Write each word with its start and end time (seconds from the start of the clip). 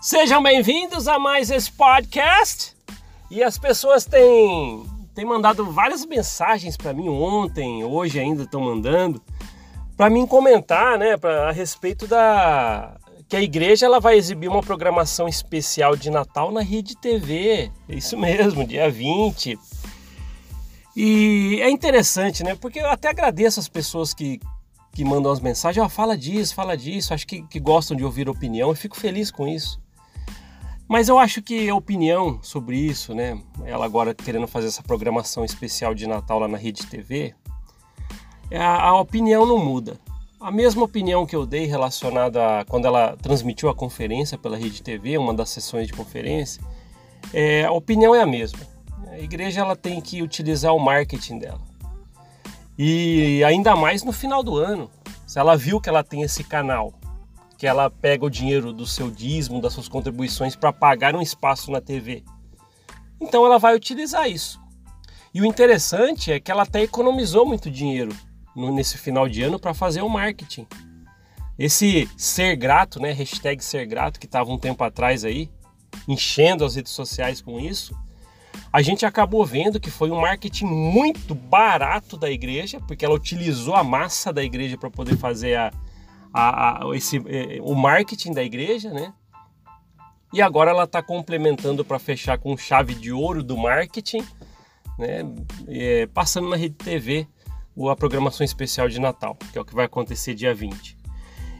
Sejam 0.00 0.42
bem-vindos 0.42 1.06
a 1.06 1.18
mais 1.18 1.50
esse 1.50 1.70
podcast. 1.70 2.74
E 3.30 3.42
as 3.42 3.58
pessoas 3.58 4.06
têm, 4.06 4.82
têm 5.14 5.26
mandado 5.26 5.70
várias 5.70 6.06
mensagens 6.06 6.74
para 6.74 6.94
mim 6.94 7.06
ontem, 7.10 7.84
hoje 7.84 8.18
ainda 8.18 8.44
estão 8.44 8.62
mandando, 8.62 9.22
para 9.98 10.08
mim 10.08 10.26
comentar, 10.26 10.98
né, 10.98 11.18
pra, 11.18 11.50
a 11.50 11.52
respeito 11.52 12.06
da 12.06 12.96
que 13.28 13.36
a 13.36 13.42
igreja 13.42 13.84
ela 13.84 14.00
vai 14.00 14.16
exibir 14.16 14.48
uma 14.48 14.62
programação 14.62 15.28
especial 15.28 15.94
de 15.94 16.08
Natal 16.08 16.50
na 16.50 16.62
Rede 16.62 16.96
TV. 16.96 17.70
É 17.86 17.94
isso 17.94 18.16
mesmo, 18.16 18.66
dia 18.66 18.90
20. 18.90 19.58
E 20.96 21.58
é 21.60 21.68
interessante, 21.68 22.42
né? 22.42 22.56
Porque 22.56 22.80
eu 22.80 22.88
até 22.88 23.10
agradeço 23.10 23.60
as 23.60 23.68
pessoas 23.68 24.14
que, 24.14 24.40
que 24.92 25.04
mandam 25.04 25.30
as 25.30 25.40
mensagens, 25.40 25.84
oh, 25.84 25.90
fala 25.90 26.16
disso, 26.16 26.54
fala 26.54 26.74
disso, 26.74 27.12
acho 27.12 27.26
que, 27.26 27.42
que 27.42 27.60
gostam 27.60 27.94
de 27.94 28.02
ouvir 28.02 28.30
opinião, 28.30 28.70
eu 28.70 28.74
fico 28.74 28.96
feliz 28.96 29.30
com 29.30 29.46
isso. 29.46 29.78
Mas 30.90 31.08
eu 31.08 31.20
acho 31.20 31.40
que 31.40 31.70
a 31.70 31.74
opinião 31.76 32.40
sobre 32.42 32.76
isso, 32.76 33.14
né? 33.14 33.40
Ela 33.64 33.84
agora 33.84 34.12
querendo 34.12 34.48
fazer 34.48 34.66
essa 34.66 34.82
programação 34.82 35.44
especial 35.44 35.94
de 35.94 36.04
Natal 36.04 36.40
lá 36.40 36.48
na 36.48 36.58
Rede 36.58 36.84
TV, 36.84 37.32
é 38.50 38.60
a, 38.60 38.92
opinião 38.94 39.46
não 39.46 39.56
muda. 39.56 40.00
A 40.40 40.50
mesma 40.50 40.82
opinião 40.82 41.24
que 41.24 41.36
eu 41.36 41.46
dei 41.46 41.64
relacionada 41.64 42.58
a 42.58 42.64
quando 42.64 42.86
ela 42.86 43.16
transmitiu 43.22 43.68
a 43.68 43.74
conferência 43.74 44.36
pela 44.36 44.56
Rede 44.56 44.82
TV, 44.82 45.16
uma 45.16 45.32
das 45.32 45.50
sessões 45.50 45.86
de 45.86 45.92
conferência, 45.92 46.60
é, 47.32 47.64
a 47.64 47.70
opinião 47.70 48.12
é 48.12 48.20
a 48.20 48.26
mesma. 48.26 48.58
A 49.12 49.18
igreja 49.20 49.60
ela 49.60 49.76
tem 49.76 50.00
que 50.00 50.20
utilizar 50.22 50.74
o 50.74 50.80
marketing 50.80 51.38
dela. 51.38 51.60
E 52.76 53.44
ainda 53.44 53.76
mais 53.76 54.02
no 54.02 54.10
final 54.10 54.42
do 54.42 54.56
ano, 54.56 54.90
se 55.24 55.38
ela 55.38 55.56
viu 55.56 55.80
que 55.80 55.88
ela 55.88 56.02
tem 56.02 56.22
esse 56.22 56.42
canal 56.42 56.92
que 57.60 57.66
ela 57.66 57.90
pega 57.90 58.24
o 58.24 58.30
dinheiro 58.30 58.72
do 58.72 58.86
seu 58.86 59.10
dízimo, 59.10 59.60
das 59.60 59.74
suas 59.74 59.86
contribuições 59.86 60.56
para 60.56 60.72
pagar 60.72 61.14
um 61.14 61.20
espaço 61.20 61.70
na 61.70 61.78
TV. 61.78 62.24
Então 63.20 63.44
ela 63.44 63.58
vai 63.58 63.76
utilizar 63.76 64.30
isso. 64.30 64.58
E 65.34 65.42
o 65.42 65.44
interessante 65.44 66.32
é 66.32 66.40
que 66.40 66.50
ela 66.50 66.62
até 66.62 66.80
economizou 66.80 67.44
muito 67.44 67.70
dinheiro 67.70 68.16
nesse 68.56 68.96
final 68.96 69.28
de 69.28 69.42
ano 69.42 69.58
para 69.58 69.74
fazer 69.74 70.00
o 70.00 70.08
marketing. 70.08 70.66
Esse 71.58 72.08
ser 72.16 72.56
grato, 72.56 72.98
né, 72.98 73.12
hashtag 73.12 73.62
ser 73.62 73.84
grato, 73.84 74.18
que 74.18 74.24
estava 74.24 74.50
um 74.50 74.56
tempo 74.56 74.82
atrás 74.82 75.22
aí, 75.22 75.50
enchendo 76.08 76.64
as 76.64 76.76
redes 76.76 76.92
sociais 76.92 77.42
com 77.42 77.60
isso, 77.60 77.94
a 78.72 78.80
gente 78.80 79.04
acabou 79.04 79.44
vendo 79.44 79.78
que 79.78 79.90
foi 79.90 80.10
um 80.10 80.22
marketing 80.22 80.64
muito 80.64 81.34
barato 81.34 82.16
da 82.16 82.30
igreja, 82.30 82.80
porque 82.80 83.04
ela 83.04 83.14
utilizou 83.14 83.74
a 83.74 83.84
massa 83.84 84.32
da 84.32 84.42
igreja 84.42 84.78
para 84.78 84.90
poder 84.90 85.18
fazer 85.18 85.58
a, 85.58 85.70
a, 86.32 86.84
a 86.84 86.96
esse, 86.96 87.18
é, 87.26 87.58
o 87.62 87.74
marketing 87.74 88.32
da 88.32 88.42
igreja, 88.42 88.90
né? 88.90 89.12
E 90.32 90.40
agora 90.40 90.70
ela 90.70 90.84
está 90.84 91.02
complementando 91.02 91.84
para 91.84 91.98
fechar 91.98 92.38
com 92.38 92.56
chave 92.56 92.94
de 92.94 93.12
ouro 93.12 93.42
do 93.42 93.56
marketing, 93.56 94.24
né? 94.98 95.20
É, 95.68 96.06
passando 96.06 96.48
na 96.48 96.56
rede 96.56 96.74
TV 96.74 97.26
a 97.88 97.96
programação 97.96 98.44
especial 98.44 98.88
de 98.88 99.00
Natal, 99.00 99.36
que 99.52 99.58
é 99.58 99.60
o 99.60 99.64
que 99.64 99.74
vai 99.74 99.86
acontecer 99.86 100.34
dia 100.34 100.54
20. 100.54 100.96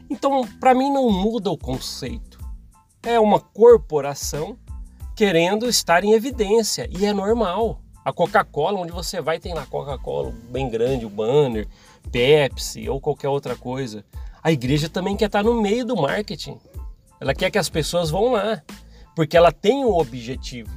Então, 0.09 0.45
para 0.59 0.73
mim, 0.73 0.91
não 0.91 1.09
muda 1.09 1.49
o 1.49 1.57
conceito. 1.57 2.39
É 3.01 3.19
uma 3.19 3.39
corporação 3.39 4.57
querendo 5.15 5.67
estar 5.67 6.03
em 6.03 6.13
evidência 6.13 6.87
e 6.91 7.05
é 7.05 7.13
normal. 7.13 7.81
A 8.03 8.11
Coca-Cola, 8.11 8.79
onde 8.79 8.91
você 8.91 9.21
vai, 9.21 9.39
tem 9.39 9.53
na 9.53 9.65
Coca-Cola 9.65 10.33
bem 10.49 10.67
grande, 10.69 11.05
o 11.05 11.09
banner, 11.09 11.67
Pepsi 12.11 12.89
ou 12.89 12.99
qualquer 12.99 13.29
outra 13.29 13.55
coisa. 13.55 14.03
A 14.43 14.51
igreja 14.51 14.89
também 14.89 15.15
quer 15.15 15.27
estar 15.27 15.43
no 15.43 15.61
meio 15.61 15.85
do 15.85 15.95
marketing. 15.95 16.57
Ela 17.19 17.35
quer 17.35 17.51
que 17.51 17.59
as 17.59 17.69
pessoas 17.69 18.09
vão 18.09 18.31
lá, 18.31 18.61
porque 19.15 19.37
ela 19.37 19.51
tem 19.51 19.85
um 19.85 19.95
objetivo. 19.95 20.71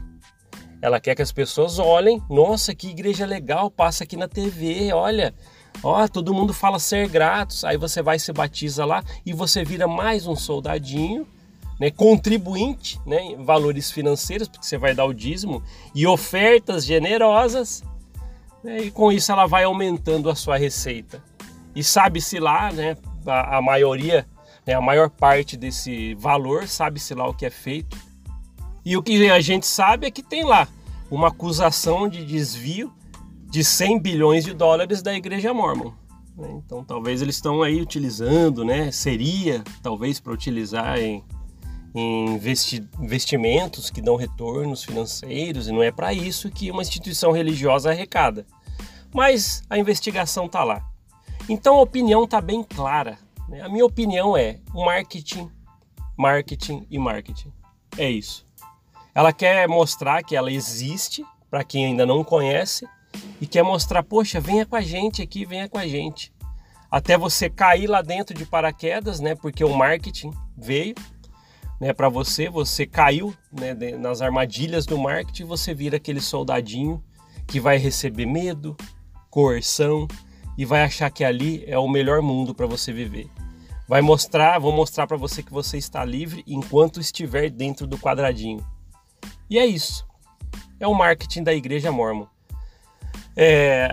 Ela 0.83 1.01
quer 1.01 1.15
que 1.15 1.23
as 1.23 1.33
pessoas 1.33 1.79
olhem, 1.79 2.23
nossa, 2.29 2.75
que 2.75 2.89
igreja 2.89 3.25
legal, 3.25 3.71
passa 3.71 4.05
aqui 4.05 4.19
na 4.19 4.29
TV, 4.29 4.93
olha, 4.93 5.35
ó, 5.83 6.07
todo 6.07 6.35
mundo 6.35 6.53
fala 6.53 6.79
ser 6.79 7.09
gratos. 7.09 7.65
Aí 7.65 7.79
você 7.79 8.03
vai 8.03 8.19
se 8.19 8.31
batiza 8.35 8.85
lá 8.85 9.03
e 9.25 9.33
você 9.33 9.65
vira 9.65 9.89
mais 9.89 10.27
um 10.27 10.37
soldadinho, 10.37 11.27
né, 11.81 11.91
contribuinte, 11.91 13.01
né, 13.07 13.35
valores 13.39 13.91
financeiros, 13.91 14.47
porque 14.47 14.67
você 14.67 14.77
vai 14.77 14.95
dar 14.95 15.07
o 15.07 15.15
dízimo 15.15 15.63
e 15.95 16.07
ofertas 16.07 16.85
generosas, 16.85 17.83
né, 18.63 18.83
e 18.83 18.91
com 18.91 19.11
isso 19.11 19.33
ela 19.33 19.47
vai 19.47 19.65
aumentando 19.65 20.29
a 20.29 20.35
sua 20.35 20.59
receita. 20.59 21.23
E 21.75 21.83
sabe-se 21.83 22.39
lá, 22.39 22.73
né, 22.73 22.97
a, 23.27 23.59
a 23.59 23.63
maioria, 23.63 24.27
né, 24.67 24.75
a 24.75 24.81
maior 24.81 25.11
parte 25.11 25.57
desse 25.57 26.15
valor, 26.15 26.69
sabe-se 26.69 27.15
lá 27.15 27.29
o 27.29 27.35
que 27.35 27.47
é 27.47 27.51
feito. 27.51 27.97
E 28.85 28.97
o 28.97 29.03
que 29.03 29.31
a 29.31 29.41
gente 29.41 29.67
sabe 29.67 30.07
é 30.07 30.11
que 30.11 30.23
tem 30.23 30.45
lá 30.45 30.69
uma 31.11 31.29
acusação 31.29 32.09
de 32.09 32.25
desvio 32.25 32.93
de 33.51 33.65
100 33.65 34.01
bilhões 34.01 34.45
de 34.45 34.53
dólares 34.53 35.01
da 35.01 35.15
Igreja 35.15 35.55
Mormon. 35.55 35.93
Né. 36.37 36.61
Então 36.65 36.85
talvez 36.85 37.23
eles 37.23 37.37
estão 37.37 37.63
aí 37.63 37.81
utilizando, 37.81 38.65
né? 38.65 38.91
Seria 38.91 39.63
talvez 39.83 40.19
para 40.19 40.33
utilizar 40.33 40.99
em, 40.99 41.23
em 41.95 42.35
investi 42.35 42.87
investimentos 43.01 43.91
que 43.91 44.03
dão 44.03 44.17
retornos 44.17 44.83
financeiros 44.83 45.69
e 45.69 45.73
não 45.73 45.83
é 45.83 45.93
para 45.93 46.13
isso 46.13 46.51
que 46.51 46.71
uma 46.71 46.83
instituição 46.83 47.33
religiosa 47.33 47.91
arrecada. 47.91 48.45
Mas 49.15 49.63
a 49.71 49.79
investigação 49.79 50.47
está 50.47 50.65
lá. 50.65 50.85
Então 51.49 51.77
a 51.77 51.83
opinião 51.83 52.25
está 52.25 52.41
bem 52.41 52.63
clara. 52.63 53.19
Né? 53.49 53.61
A 53.61 53.69
minha 53.69 53.85
opinião 53.85 54.37
é 54.37 54.61
marketing, 54.73 55.51
marketing 56.17 56.87
e 56.91 56.99
marketing. 56.99 57.53
É 57.99 58.11
isso. 58.11 58.47
Ela 59.15 59.33
quer 59.33 59.69
mostrar 59.69 60.23
que 60.23 60.35
ela 60.35 60.51
existe 60.51 61.25
para 61.51 61.63
quem 61.63 61.87
ainda 61.87 62.05
não 62.05 62.25
conhece 62.25 62.89
e 63.41 63.47
quer 63.47 63.63
mostrar, 63.63 64.03
poxa, 64.03 64.41
venha 64.41 64.67
com 64.67 64.75
a 64.75 64.81
gente 64.81 65.23
aqui, 65.23 65.45
venha 65.45 65.69
com 65.69 65.79
a 65.79 65.87
gente. 65.87 66.33
Até 66.91 67.17
você 67.17 67.49
cair 67.51 67.87
lá 67.87 68.03
dentro 68.03 68.35
de 68.37 68.47
paraquedas, 68.47 69.21
né? 69.21 69.35
Porque 69.35 69.65
o 69.65 69.77
marketing 69.77 70.31
veio, 70.57 70.95
né, 71.81 71.93
para 71.93 72.09
você, 72.09 72.49
você 72.49 72.87
caiu, 72.87 73.35
né, 73.53 73.75
nas 73.97 74.23
armadilhas 74.23 74.87
do 74.87 74.97
marketing, 74.97 75.45
você 75.45 75.75
vira 75.75 75.97
aquele 75.97 76.21
soldadinho 76.21 77.03
que 77.47 77.61
vai 77.61 77.77
receber 77.77 78.27
medo, 78.27 78.77
coerção, 79.29 80.09
e 80.57 80.65
vai 80.65 80.83
achar 80.83 81.11
que 81.11 81.25
ali 81.25 81.65
é 81.67 81.79
o 81.79 81.89
melhor 81.89 82.23
mundo 82.23 82.55
para 82.55 82.67
você 82.67 82.93
viver. 82.93 83.29
Vai 83.87 84.01
mostrar, 84.01 84.59
vou 84.59 84.73
mostrar 84.73 85.07
para 85.07 85.17
você 85.17 85.43
que 85.43 85.53
você 85.53 85.77
está 85.77 86.05
livre 86.05 86.43
enquanto 86.47 87.01
estiver 87.01 87.51
dentro 87.51 87.87
do 87.87 87.99
quadradinho. 87.99 88.65
E 89.49 89.59
é 89.59 89.67
isso. 89.67 90.07
É 90.81 90.87
o 90.87 90.95
marketing 90.95 91.43
da 91.43 91.53
igreja 91.53 91.93
mormon. 91.93 92.27
É, 93.37 93.89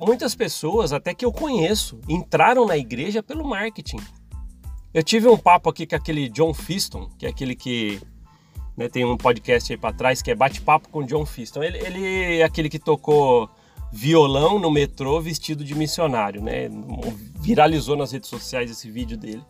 muitas 0.00 0.34
pessoas, 0.34 0.92
até 0.92 1.14
que 1.14 1.24
eu 1.24 1.30
conheço, 1.30 2.00
entraram 2.08 2.66
na 2.66 2.76
igreja 2.76 3.22
pelo 3.22 3.46
marketing. 3.46 4.00
Eu 4.92 5.02
tive 5.02 5.28
um 5.28 5.36
papo 5.36 5.68
aqui 5.68 5.86
com 5.86 5.94
aquele 5.94 6.28
John 6.28 6.54
Fiston, 6.54 7.10
que 7.18 7.26
é 7.26 7.28
aquele 7.28 7.54
que 7.54 8.00
né, 8.76 8.88
tem 8.88 9.04
um 9.04 9.16
podcast 9.16 9.72
aí 9.72 9.78
para 9.78 9.94
trás 9.94 10.22
que 10.22 10.30
é 10.30 10.34
Bate-Papo 10.34 10.88
com 10.88 11.04
John 11.04 11.26
Fiston. 11.26 11.62
Ele, 11.62 11.78
ele 11.78 12.38
é 12.38 12.42
aquele 12.42 12.68
que 12.68 12.78
tocou 12.78 13.48
violão 13.96 14.58
no 14.58 14.70
metrô 14.70 15.18
vestido 15.22 15.64
de 15.64 15.74
missionário, 15.74 16.42
né? 16.42 16.68
Viralizou 17.40 17.96
nas 17.96 18.12
redes 18.12 18.28
sociais 18.28 18.70
esse 18.70 18.90
vídeo 18.90 19.16
dele. 19.16 19.42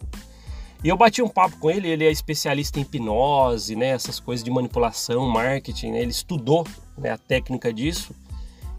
E 0.85 0.89
eu 0.89 0.97
bati 0.97 1.21
um 1.21 1.29
papo 1.29 1.59
com 1.59 1.69
ele, 1.69 1.89
ele 1.89 2.05
é 2.05 2.13
especialista 2.13 2.79
em 2.79 2.83
hipnose, 2.83 3.75
né? 3.75 3.89
Essas 3.89 4.21
coisas 4.21 4.45
de 4.45 4.51
manipulação, 4.51 5.29
marketing, 5.29 5.91
né? 5.91 6.01
Ele 6.01 6.13
estudou 6.13 6.65
né, 6.97 7.11
a 7.11 7.19
técnica 7.19 7.73
disso. 7.73 8.15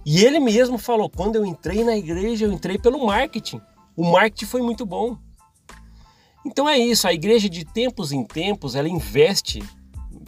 E 0.06 0.24
ele 0.24 0.40
mesmo 0.40 0.78
falou: 0.78 1.10
quando 1.10 1.36
eu 1.36 1.46
entrei 1.46 1.84
na 1.84 1.98
igreja, 1.98 2.46
eu 2.46 2.54
entrei 2.54 2.78
pelo 2.78 3.06
marketing. 3.06 3.60
O 3.94 4.10
marketing 4.10 4.46
foi 4.46 4.62
muito 4.62 4.86
bom. 4.86 5.18
Então 6.46 6.70
é 6.70 6.78
isso, 6.78 7.06
a 7.10 7.14
igreja 7.14 7.50
de 7.50 7.66
tempos 7.66 8.14
em 8.14 8.24
tempos 8.24 8.74
ela 8.74 8.88
investe 8.88 9.62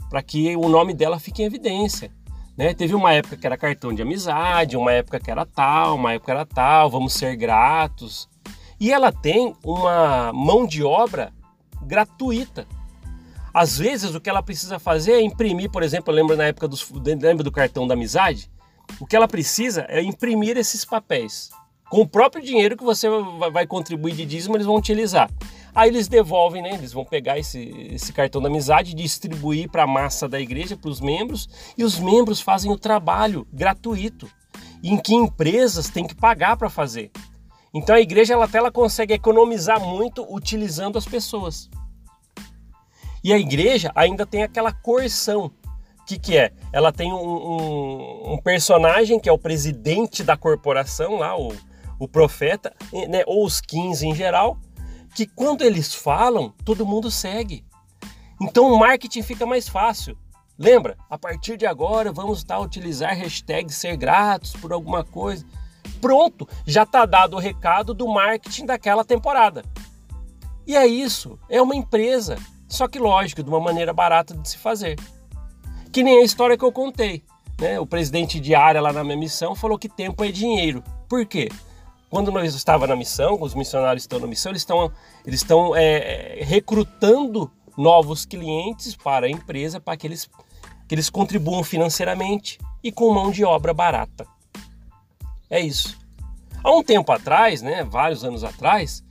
para 0.10 0.22
que 0.22 0.54
o 0.58 0.68
nome 0.68 0.94
dela 0.94 1.18
fique 1.18 1.42
em 1.42 1.46
evidência. 1.46 2.12
Né? 2.60 2.74
Teve 2.74 2.94
uma 2.94 3.14
época 3.14 3.38
que 3.38 3.48
era 3.48 3.58
cartão 3.58 3.94
de 3.94 4.02
amizade, 4.02 4.76
uma 4.76 4.92
época 4.92 5.18
que 5.18 5.32
era 5.32 5.46
tal, 5.46 5.96
uma 5.96 6.12
época 6.12 6.34
era 6.34 6.46
tal, 6.46 6.90
vamos 6.90 7.14
ser 7.14 7.38
gratos. 7.38 8.28
E 8.78 8.92
ela 8.92 9.14
tem 9.14 9.56
uma 9.64 10.34
mão 10.34 10.68
de 10.68 10.84
obra 10.84 11.32
gratuita. 11.82 12.68
Às 13.54 13.78
vezes 13.78 14.14
o 14.14 14.20
que 14.20 14.30
ela 14.30 14.44
precisa 14.44 14.78
fazer 14.78 15.14
é 15.14 15.22
imprimir, 15.22 15.72
por 15.72 15.84
exemplo, 15.84 16.14
lembra 16.14 16.36
na 16.36 16.48
época 16.48 16.68
dos, 16.68 16.86
lembra 16.92 17.46
do 17.46 17.52
cartão 17.52 17.88
da 17.88 17.94
amizade? 17.94 18.52
O 19.00 19.06
que 19.06 19.16
ela 19.16 19.28
precisa 19.28 19.86
é 19.88 20.02
imprimir 20.02 20.58
esses 20.58 20.84
papéis. 20.84 21.52
Com 21.90 22.02
o 22.02 22.08
próprio 22.08 22.44
dinheiro 22.44 22.76
que 22.76 22.84
você 22.84 23.08
vai 23.54 23.66
contribuir 23.66 24.16
de 24.16 24.26
dízimo, 24.26 24.58
eles 24.58 24.68
vão 24.68 24.76
utilizar. 24.76 25.30
Aí 25.74 25.90
eles 25.90 26.08
devolvem, 26.08 26.62
né? 26.62 26.74
Eles 26.74 26.92
vão 26.92 27.06
pegar 27.06 27.38
esse, 27.38 27.60
esse 27.92 28.12
cartão 28.12 28.42
da 28.42 28.48
amizade, 28.48 28.94
distribuir 28.94 29.70
para 29.70 29.84
a 29.84 29.88
massa 29.88 30.28
da 30.28 30.40
igreja, 30.40 30.76
para 30.76 30.90
os 30.90 31.00
membros, 31.00 31.48
e 31.78 31.84
os 31.84 32.00
membros 32.00 32.42
fazem 32.42 32.72
o 32.72 32.78
trabalho 32.78 33.48
gratuito, 33.52 34.30
em 34.84 34.98
que 34.98 35.14
empresas 35.14 35.90
têm 35.90 36.06
que 36.06 36.16
pagar 36.16 36.58
para 36.58 36.70
fazer. 36.70 37.12
Então 37.74 37.96
a 37.96 38.02
igreja 38.02 38.34
ela 38.34 38.46
até 38.46 38.58
ela 38.58 38.72
consegue 38.72 39.14
economizar 39.14 39.80
muito 39.80 40.26
utilizando 40.34 40.98
as 40.98 41.06
pessoas. 41.06 41.70
E 43.24 43.34
a 43.34 43.38
igreja 43.38 43.92
ainda 43.94 44.26
tem 44.26 44.44
aquela 44.44 44.72
coerção. 44.72 45.52
O 46.00 46.06
que, 46.06 46.18
que 46.18 46.38
é? 46.38 46.52
Ela 46.74 46.92
tem 46.92 47.14
um, 47.14 47.18
um, 47.18 48.34
um, 48.34 48.38
personagem 48.38 49.20
que 49.20 49.30
é 49.30 49.32
o 49.32 49.38
presidente 49.38 50.24
da 50.24 50.36
corporação 50.36 51.18
lá, 51.18 51.38
o, 51.38 51.54
o 52.00 52.08
profeta, 52.08 52.74
né, 53.08 53.24
ou 53.28 53.46
os 53.46 53.62
15 53.62 54.08
em 54.08 54.16
geral, 54.16 54.58
que 55.14 55.26
quando 55.26 55.62
eles 55.62 55.94
falam, 55.94 56.54
todo 56.64 56.86
mundo 56.86 57.10
segue. 57.12 57.66
Então 58.42 58.72
o 58.72 58.80
marketing 58.80 59.22
fica 59.22 59.46
mais 59.46 59.68
fácil. 59.68 60.18
Lembra? 60.58 60.98
A 61.10 61.18
partir 61.18 61.58
de 61.58 61.66
agora 61.66 62.12
vamos 62.12 62.44
tá, 62.44 62.60
utilizar 62.60 63.16
hashtag 63.16 63.74
ser 63.74 63.96
gratos 63.96 64.54
por 64.54 64.74
alguma 64.74 65.04
coisa. 65.04 65.46
Pronto, 66.02 66.48
já 66.66 66.84
está 66.84 67.06
dado 67.06 67.36
o 67.36 67.40
recado 67.40 67.94
do 67.94 68.08
marketing 68.08 68.66
daquela 68.66 69.04
temporada. 69.04 69.64
E 70.68 70.76
é 70.76 70.86
isso, 70.86 71.40
é 71.50 71.62
uma 71.62 71.76
empresa, 71.76 72.38
só 72.68 72.88
que 72.88 73.00
lógico, 73.00 73.42
de 73.42 73.50
uma 73.50 73.60
maneira 73.60 73.92
barata 73.92 74.36
de 74.36 74.48
se 74.48 74.58
fazer. 74.58 75.00
Que 75.92 76.04
nem 76.04 76.20
a 76.20 76.24
história 76.24 76.58
que 76.58 76.64
eu 76.64 76.72
contei. 76.72 77.24
Né? 77.60 77.80
O 77.80 77.86
presidente 77.86 78.40
de 78.40 78.54
área 78.54 78.82
lá 78.82 78.94
na 78.94 79.04
minha 79.04 79.18
missão 79.18 79.56
falou 79.56 79.80
que 79.80 79.90
tempo 79.90 80.24
é 80.24 80.32
dinheiro. 80.32 80.84
Por 81.10 81.26
quê? 81.26 81.50
Quando 82.10 82.32
nós 82.32 82.56
estava 82.56 82.88
na 82.88 82.96
missão, 82.96 83.38
os 83.40 83.54
missionários 83.54 84.04
estão 84.04 84.20
na 84.20 84.28
missão, 84.28 84.52
eles 84.52 84.62
estão, 84.62 84.92
eles 85.26 85.42
estão 85.42 85.76
é, 85.76 86.40
recrutando 86.42 87.52
novos 87.78 88.26
clientes 88.26 88.96
para 88.96 89.28
a 89.28 89.30
empresa 89.30 89.80
para 89.80 89.96
que 89.96 90.08
eles, 90.08 90.30
que 90.88 90.96
eles 90.96 91.10
contribuam 91.10 91.64
financeiramente 91.64 92.58
e 92.84 92.92
com 92.92 93.14
mão 93.14 93.32
de 93.32 93.46
obra 93.46 93.74
barata. 93.74 94.26
É 95.50 95.60
isso. 95.60 95.98
Há 96.64 96.72
um 96.72 96.84
tempo 96.84 97.12
atrás, 97.12 97.62
né, 97.62 97.84
vários 97.84 98.24
anos 98.24 98.44
atrás, 98.44 99.04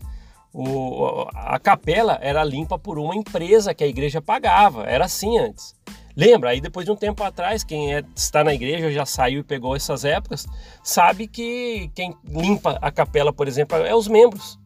o, 0.53 1.27
a 1.35 1.59
capela 1.59 2.19
era 2.21 2.43
limpa 2.43 2.79
por 2.79 2.99
uma 2.99 3.15
empresa 3.15 3.73
que 3.73 3.85
a 3.85 3.87
igreja 3.87 4.21
pagava. 4.21 4.85
Era 4.85 5.05
assim 5.05 5.39
antes. 5.39 5.75
Lembra? 6.19 6.51
Aí 6.51 6.61
depois 6.61 6.85
de 6.85 6.91
um 6.91 6.97
tempo 6.97 7.23
atrás, 7.23 7.63
quem 7.63 7.95
é, 7.95 8.03
está 8.17 8.43
na 8.43 8.53
igreja 8.53 8.91
já 8.91 9.07
saiu 9.07 9.39
e 9.39 9.45
pegou 9.45 9.77
essas 9.77 10.05
épocas, 10.05 10.49
sabe 10.83 11.29
que 11.29 11.89
quem 11.95 12.13
limpa 12.29 12.77
a 12.83 12.91
capela, 12.91 13.33
por 13.33 13.47
exemplo, 13.47 13.77
é 13.77 13.95
os 13.95 14.09
membros. 14.09 14.59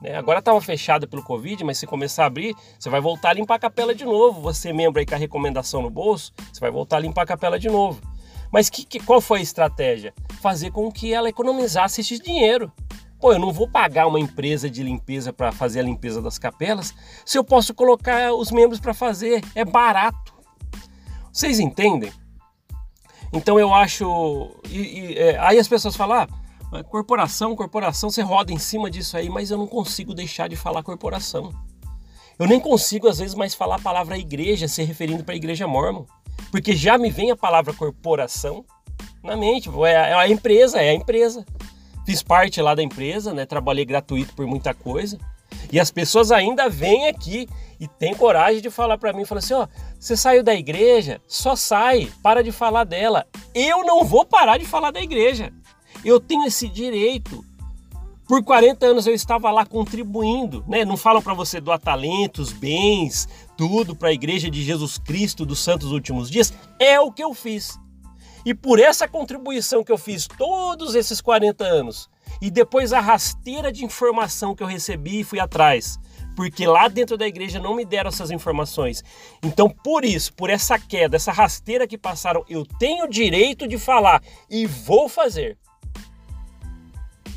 Né? 0.00 0.16
Agora 0.16 0.38
estava 0.38 0.58
fechada 0.62 1.06
pelo 1.06 1.22
Covid, 1.22 1.62
mas 1.62 1.76
se 1.76 1.86
começar 1.86 2.22
a 2.24 2.26
abrir, 2.28 2.56
você 2.78 2.88
vai 2.88 3.02
voltar 3.02 3.28
a 3.28 3.32
limpar 3.34 3.56
a 3.56 3.58
capela 3.58 3.94
de 3.94 4.02
novo. 4.02 4.40
Você, 4.40 4.72
membro 4.72 4.98
aí 4.98 5.04
com 5.04 5.14
a 5.14 5.18
recomendação 5.18 5.82
no 5.82 5.90
bolso, 5.90 6.32
você 6.50 6.58
vai 6.58 6.70
voltar 6.70 6.96
a 6.96 7.00
limpar 7.00 7.24
a 7.24 7.26
capela 7.26 7.58
de 7.58 7.68
novo. 7.68 8.00
Mas 8.50 8.70
que, 8.70 8.82
que, 8.82 8.98
qual 8.98 9.20
foi 9.20 9.40
a 9.40 9.42
estratégia? 9.42 10.14
Fazer 10.40 10.70
com 10.70 10.90
que 10.90 11.12
ela 11.12 11.28
economizasse 11.28 12.00
esse 12.00 12.18
dinheiro. 12.18 12.72
Pô, 13.20 13.30
eu 13.34 13.38
não 13.38 13.52
vou 13.52 13.68
pagar 13.68 14.06
uma 14.06 14.18
empresa 14.18 14.70
de 14.70 14.82
limpeza 14.82 15.34
para 15.34 15.52
fazer 15.52 15.80
a 15.80 15.82
limpeza 15.82 16.22
das 16.22 16.38
capelas 16.38 16.94
se 17.26 17.36
eu 17.36 17.44
posso 17.44 17.74
colocar 17.74 18.32
os 18.32 18.50
membros 18.50 18.80
para 18.80 18.94
fazer. 18.94 19.44
É 19.54 19.66
barato. 19.66 20.33
Vocês 21.34 21.58
entendem? 21.58 22.12
Então 23.32 23.58
eu 23.58 23.74
acho. 23.74 24.50
E, 24.70 24.78
e, 24.78 25.18
é, 25.18 25.38
aí 25.38 25.58
as 25.58 25.68
pessoas 25.68 25.96
falam: 25.96 26.26
ah, 26.72 26.84
corporação, 26.84 27.56
corporação, 27.56 28.08
você 28.08 28.22
roda 28.22 28.52
em 28.52 28.58
cima 28.58 28.90
disso 28.90 29.16
aí, 29.16 29.28
mas 29.28 29.50
eu 29.50 29.58
não 29.58 29.66
consigo 29.66 30.14
deixar 30.14 30.48
de 30.48 30.56
falar 30.56 30.82
corporação. 30.82 31.52
Eu 32.38 32.46
nem 32.46 32.58
consigo, 32.60 33.08
às 33.08 33.18
vezes, 33.18 33.34
mais 33.34 33.54
falar 33.54 33.76
a 33.76 33.80
palavra 33.80 34.16
igreja 34.16 34.66
se 34.66 34.82
referindo 34.82 35.24
para 35.24 35.34
a 35.34 35.36
igreja 35.36 35.66
mormon 35.66 36.04
porque 36.54 36.76
já 36.76 36.96
me 36.96 37.10
vem 37.10 37.32
a 37.32 37.36
palavra 37.36 37.72
corporação 37.74 38.64
na 39.22 39.36
mente. 39.36 39.68
É, 39.84 39.90
é 39.90 40.14
a 40.14 40.28
empresa, 40.28 40.80
é 40.80 40.90
a 40.90 40.94
empresa. 40.94 41.44
Fiz 42.06 42.22
parte 42.22 42.60
lá 42.60 42.74
da 42.74 42.82
empresa, 42.82 43.32
né? 43.32 43.44
Trabalhei 43.46 43.84
gratuito 43.84 44.34
por 44.34 44.46
muita 44.46 44.72
coisa. 44.72 45.18
E 45.72 45.80
as 45.80 45.90
pessoas 45.90 46.30
ainda 46.30 46.68
vêm 46.68 47.06
aqui 47.08 47.48
e 47.80 47.88
têm 47.88 48.14
coragem 48.14 48.62
de 48.62 48.70
falar 48.70 48.98
para 48.98 49.12
mim, 49.12 49.24
falam 49.24 49.40
assim, 49.40 49.54
ó, 49.54 49.66
você 49.98 50.16
saiu 50.16 50.42
da 50.42 50.54
igreja, 50.54 51.20
só 51.26 51.56
sai, 51.56 52.10
para 52.22 52.42
de 52.42 52.52
falar 52.52 52.84
dela. 52.84 53.26
Eu 53.54 53.84
não 53.84 54.04
vou 54.04 54.24
parar 54.24 54.58
de 54.58 54.64
falar 54.64 54.90
da 54.90 55.00
igreja. 55.00 55.52
Eu 56.04 56.20
tenho 56.20 56.44
esse 56.44 56.68
direito. 56.68 57.44
Por 58.26 58.42
40 58.42 58.86
anos 58.86 59.06
eu 59.06 59.14
estava 59.14 59.50
lá 59.50 59.66
contribuindo, 59.66 60.64
né? 60.66 60.84
Não 60.84 60.96
falam 60.96 61.20
para 61.20 61.34
você 61.34 61.60
doar 61.60 61.78
talentos, 61.78 62.52
bens, 62.52 63.28
tudo 63.56 63.94
para 63.94 64.08
a 64.08 64.12
igreja 64.12 64.50
de 64.50 64.62
Jesus 64.62 64.96
Cristo 64.96 65.44
dos 65.44 65.58
Santos 65.58 65.92
Últimos 65.92 66.30
Dias? 66.30 66.52
É 66.78 66.98
o 66.98 67.12
que 67.12 67.22
eu 67.22 67.34
fiz. 67.34 67.78
E 68.46 68.54
por 68.54 68.78
essa 68.78 69.06
contribuição 69.06 69.84
que 69.84 69.92
eu 69.92 69.98
fiz 69.98 70.26
todos 70.26 70.94
esses 70.94 71.20
40 71.20 71.64
anos, 71.64 72.08
e 72.40 72.50
depois 72.50 72.92
a 72.92 73.00
rasteira 73.00 73.72
de 73.72 73.84
informação 73.84 74.54
que 74.54 74.62
eu 74.62 74.66
recebi 74.66 75.20
e 75.20 75.24
fui 75.24 75.40
atrás, 75.40 75.98
porque 76.36 76.66
lá 76.66 76.88
dentro 76.88 77.16
da 77.16 77.26
igreja 77.26 77.60
não 77.60 77.74
me 77.74 77.84
deram 77.84 78.08
essas 78.08 78.30
informações. 78.30 79.02
Então, 79.42 79.68
por 79.68 80.04
isso, 80.04 80.32
por 80.34 80.50
essa 80.50 80.78
queda, 80.78 81.16
essa 81.16 81.32
rasteira 81.32 81.86
que 81.86 81.98
passaram, 81.98 82.44
eu 82.48 82.64
tenho 82.64 83.04
o 83.04 83.10
direito 83.10 83.66
de 83.68 83.78
falar 83.78 84.22
e 84.50 84.66
vou 84.66 85.08
fazer. 85.08 85.56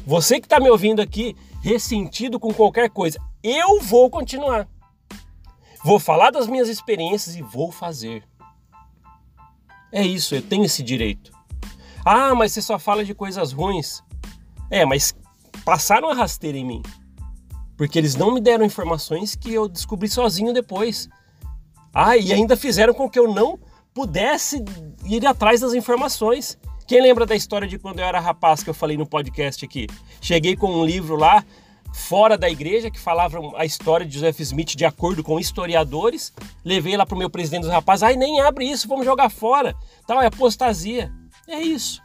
Você 0.06 0.40
que 0.40 0.46
está 0.46 0.60
me 0.60 0.70
ouvindo 0.70 1.02
aqui, 1.02 1.36
ressentido 1.62 2.40
com 2.40 2.54
qualquer 2.54 2.90
coisa, 2.90 3.20
eu 3.44 3.82
vou 3.82 4.10
continuar. 4.10 4.68
Vou 5.84 6.00
falar 6.00 6.32
das 6.32 6.48
minhas 6.48 6.70
experiências 6.70 7.36
e 7.36 7.42
vou 7.42 7.72
fazer. 7.72 8.24
É 9.92 10.02
isso, 10.02 10.36
eu 10.36 10.42
tenho 10.42 10.66
esse 10.66 10.84
direito. 10.84 11.32
Ah, 12.06 12.34
mas 12.34 12.54
você 12.54 12.62
só 12.62 12.80
fala 12.80 13.04
de 13.04 13.14
coisas 13.14 13.52
ruins. 13.52 14.02
É, 14.70 14.86
mas 14.86 15.16
passaram 15.64 16.10
a 16.10 16.14
rasteira 16.14 16.58
em 16.58 16.66
mim. 16.66 16.84
Porque 17.76 17.98
eles 17.98 18.16
não 18.16 18.34
me 18.34 18.42
deram 18.42 18.66
informações 18.66 19.36
que 19.36 19.54
eu 19.54 19.68
descobri 19.68 20.10
sozinho 20.10 20.54
depois. 20.54 21.08
Ah, 21.94 22.18
e 22.18 22.34
ainda 22.34 22.58
fizeram 22.58 22.94
com 22.94 23.10
que 23.10 23.20
eu 23.20 23.32
não 23.32 23.60
pudesse 23.94 24.64
ir 25.06 25.26
atrás 25.26 25.62
das 25.62 25.74
informações. 25.74 26.58
Quem 26.88 27.02
lembra 27.02 27.26
da 27.26 27.36
história 27.36 27.68
de 27.68 27.78
quando 27.78 28.00
eu 28.00 28.06
era 28.06 28.20
rapaz 28.20 28.64
que 28.64 28.70
eu 28.70 28.74
falei 28.74 28.98
no 28.98 29.06
podcast 29.06 29.64
aqui? 29.66 29.88
Cheguei 30.22 30.56
com 30.56 30.72
um 30.72 30.86
livro 30.86 31.16
lá, 31.16 31.44
fora 31.94 32.38
da 32.38 32.50
igreja, 32.50 32.90
que 32.90 33.00
falava 33.00 33.40
a 33.58 33.66
história 33.66 34.06
de 34.06 34.14
Joseph 34.14 34.40
Smith 34.40 34.76
de 34.76 34.86
acordo 34.86 35.24
com 35.24 35.40
historiadores. 35.40 36.32
Levei 36.64 36.96
lá 36.96 37.06
para 37.06 37.16
o 37.16 37.18
meu 37.18 37.30
presidente 37.30 37.64
dos 37.64 37.72
rapazes, 37.72 38.04
ai, 38.04 38.16
nem 38.16 38.40
abre 38.40 38.70
isso, 38.70 38.88
vamos 38.88 39.06
jogar 39.06 39.30
fora. 39.30 39.76
Tal, 40.06 40.22
é 40.22 40.28
apostasia. 40.28 41.12
É 41.48 41.60
isso. 41.60 42.02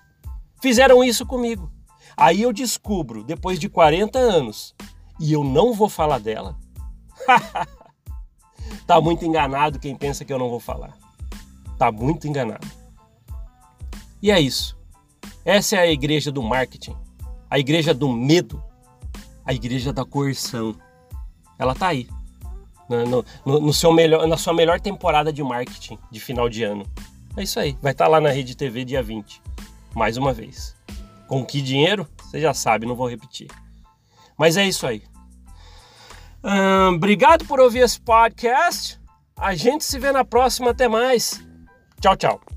Fizeram 0.60 1.04
isso 1.04 1.26
comigo. 1.26 1.70
Aí 2.16 2.42
eu 2.42 2.52
descubro, 2.52 3.24
depois 3.24 3.58
de 3.58 3.68
40 3.68 4.18
anos, 4.18 4.74
e 5.18 5.32
eu 5.32 5.44
não 5.44 5.72
vou 5.72 5.88
falar 5.88 6.18
dela. 6.18 6.56
tá 8.86 9.00
muito 9.00 9.24
enganado 9.24 9.78
quem 9.78 9.94
pensa 9.96 10.24
que 10.24 10.32
eu 10.32 10.38
não 10.38 10.50
vou 10.50 10.60
falar. 10.60 10.96
Tá 11.78 11.90
muito 11.90 12.26
enganado. 12.28 12.66
E 14.22 14.30
é 14.30 14.40
isso. 14.40 14.76
Essa 15.44 15.76
é 15.76 15.80
a 15.80 15.90
igreja 15.90 16.30
do 16.30 16.42
marketing, 16.42 16.96
a 17.50 17.58
igreja 17.58 17.92
do 17.92 18.08
medo, 18.08 18.62
a 19.44 19.52
igreja 19.52 19.92
da 19.92 20.04
coerção. 20.04 20.76
Ela 21.58 21.74
tá 21.74 21.88
aí. 21.88 22.08
No, 22.88 23.24
no, 23.44 23.60
no, 23.60 23.72
seu 23.72 23.92
melhor, 23.92 24.26
na 24.28 24.36
sua 24.36 24.52
melhor 24.52 24.78
temporada 24.80 25.32
de 25.32 25.42
marketing 25.42 25.98
de 26.10 26.20
final 26.20 26.48
de 26.48 26.62
ano. 26.62 26.84
É 27.36 27.42
isso 27.42 27.58
aí. 27.58 27.76
Vai 27.80 27.92
estar 27.92 28.04
tá 28.04 28.10
lá 28.10 28.20
na 28.20 28.30
Rede 28.30 28.56
TV 28.56 28.84
dia 28.84 29.02
20. 29.02 29.40
Mais 29.94 30.16
uma 30.16 30.32
vez. 30.32 30.76
Com 31.32 31.46
que 31.46 31.62
dinheiro? 31.62 32.06
Você 32.24 32.38
já 32.38 32.52
sabe, 32.52 32.84
não 32.84 32.94
vou 32.94 33.08
repetir. 33.08 33.48
Mas 34.36 34.58
é 34.58 34.66
isso 34.66 34.86
aí. 34.86 35.02
Hum, 36.44 36.96
obrigado 36.96 37.46
por 37.46 37.58
ouvir 37.58 37.78
esse 37.78 37.98
podcast. 37.98 39.00
A 39.34 39.54
gente 39.54 39.82
se 39.82 39.98
vê 39.98 40.12
na 40.12 40.26
próxima. 40.26 40.72
Até 40.72 40.88
mais. 40.88 41.42
Tchau, 42.02 42.16
tchau. 42.18 42.51